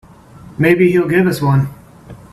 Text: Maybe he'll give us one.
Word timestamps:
Maybe 0.57 0.89
he'll 0.91 1.07
give 1.07 1.27
us 1.27 1.43
one. 1.43 1.69